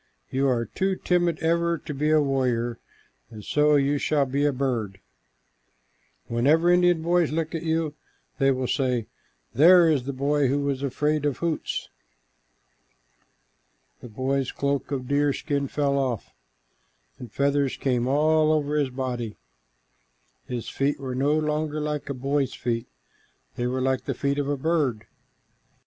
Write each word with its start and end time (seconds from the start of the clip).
You 0.31 0.47
are 0.47 0.65
too 0.65 0.95
timid 0.95 1.37
ever 1.43 1.77
to 1.77 1.93
be 1.93 2.09
a 2.09 2.19
warrior, 2.23 2.79
and 3.29 3.45
so 3.45 3.75
you 3.75 3.99
shall 3.99 4.25
be 4.25 4.45
a 4.45 4.51
bird. 4.51 4.99
Whenever 6.25 6.71
Indian 6.71 7.03
boys 7.03 7.31
look 7.31 7.53
at 7.53 7.61
you, 7.61 7.93
they 8.39 8.49
will 8.49 8.65
say, 8.65 9.05
'There 9.53 9.91
is 9.91 10.05
the 10.05 10.11
boy 10.13 10.47
who 10.47 10.61
was 10.61 10.81
afraid 10.81 11.23
of 11.23 11.37
Hoots.'" 11.37 11.87
The 13.99 14.09
boy's 14.09 14.51
cloak 14.51 14.89
of 14.89 15.07
deerskin 15.07 15.67
fell 15.67 15.99
off, 15.99 16.33
and 17.19 17.31
feathers 17.31 17.77
came 17.77 18.07
out 18.07 18.11
all 18.15 18.51
over 18.53 18.75
his 18.77 18.89
body. 18.89 19.37
His 20.47 20.67
feet 20.67 20.99
were 20.99 21.13
no 21.13 21.37
longer 21.37 21.79
like 21.79 22.09
a 22.09 22.15
boy's 22.15 22.55
feet, 22.55 22.87
they 23.55 23.67
were 23.67 23.81
like 23.81 24.05
the 24.05 24.15
feet 24.15 24.39
of 24.39 24.49
a 24.49 24.57
bird. 24.57 25.05